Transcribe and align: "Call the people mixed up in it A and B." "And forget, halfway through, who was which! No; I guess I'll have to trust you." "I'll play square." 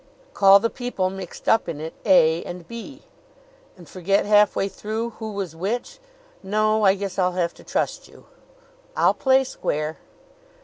"Call 0.33 0.59
the 0.59 0.71
people 0.71 1.11
mixed 1.11 1.47
up 1.47 1.69
in 1.69 1.79
it 1.79 1.93
A 2.07 2.41
and 2.43 2.67
B." 2.67 3.03
"And 3.77 3.87
forget, 3.87 4.25
halfway 4.25 4.67
through, 4.67 5.11
who 5.19 5.33
was 5.33 5.55
which! 5.55 5.99
No; 6.41 6.83
I 6.83 6.95
guess 6.95 7.19
I'll 7.19 7.33
have 7.33 7.53
to 7.53 7.63
trust 7.63 8.07
you." 8.07 8.25
"I'll 8.97 9.13
play 9.13 9.43
square." 9.43 9.99